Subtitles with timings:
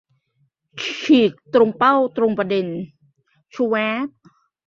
[0.81, 1.31] ฉึก!
[1.53, 2.65] ตรงเป้า ตรงประเด็น
[3.53, 4.29] ชะแว้บบบบบ